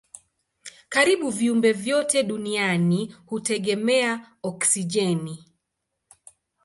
[0.93, 4.11] Karibu viumbe vyote duniani hutegemea
[4.49, 5.35] oksijeni.